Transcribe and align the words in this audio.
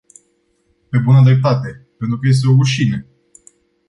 Pe 0.89 0.97
bună 0.97 1.21
dreptate, 1.23 1.87
pentru 1.97 2.17
că 2.19 2.27
este 2.27 2.47
o 2.47 2.51
rușine! 2.55 3.07